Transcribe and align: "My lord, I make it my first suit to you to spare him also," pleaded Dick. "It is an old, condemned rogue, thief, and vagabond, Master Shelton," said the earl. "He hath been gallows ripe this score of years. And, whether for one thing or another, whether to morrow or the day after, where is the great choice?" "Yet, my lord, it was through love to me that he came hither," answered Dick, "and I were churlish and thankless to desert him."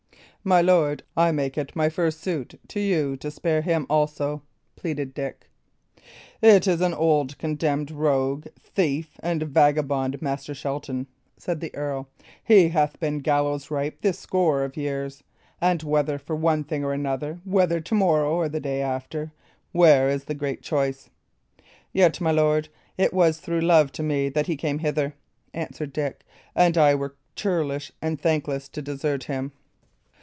"My 0.43 0.59
lord, 0.59 1.03
I 1.15 1.31
make 1.31 1.55
it 1.55 1.75
my 1.75 1.87
first 1.89 2.19
suit 2.19 2.59
to 2.69 2.79
you 2.79 3.15
to 3.17 3.29
spare 3.29 3.61
him 3.61 3.85
also," 3.87 4.41
pleaded 4.75 5.13
Dick. 5.13 5.47
"It 6.41 6.65
is 6.67 6.81
an 6.81 6.95
old, 6.95 7.37
condemned 7.37 7.91
rogue, 7.91 8.47
thief, 8.59 9.19
and 9.21 9.43
vagabond, 9.43 10.19
Master 10.19 10.55
Shelton," 10.55 11.05
said 11.37 11.59
the 11.59 11.73
earl. 11.75 12.07
"He 12.43 12.69
hath 12.69 12.99
been 12.99 13.19
gallows 13.19 13.69
ripe 13.69 14.01
this 14.01 14.17
score 14.17 14.63
of 14.63 14.75
years. 14.75 15.23
And, 15.61 15.83
whether 15.83 16.17
for 16.17 16.35
one 16.35 16.63
thing 16.63 16.83
or 16.83 16.91
another, 16.91 17.39
whether 17.45 17.79
to 17.79 17.93
morrow 17.93 18.33
or 18.33 18.49
the 18.49 18.59
day 18.59 18.81
after, 18.81 19.31
where 19.73 20.09
is 20.09 20.23
the 20.23 20.33
great 20.33 20.63
choice?" 20.63 21.11
"Yet, 21.93 22.19
my 22.19 22.31
lord, 22.31 22.67
it 22.97 23.13
was 23.13 23.39
through 23.39 23.61
love 23.61 23.91
to 23.91 24.01
me 24.01 24.27
that 24.29 24.47
he 24.47 24.55
came 24.57 24.79
hither," 24.79 25.13
answered 25.53 25.93
Dick, 25.93 26.25
"and 26.55 26.79
I 26.79 26.95
were 26.95 27.13
churlish 27.35 27.91
and 28.01 28.19
thankless 28.19 28.67
to 28.69 28.81
desert 28.81 29.25
him." 29.25 29.51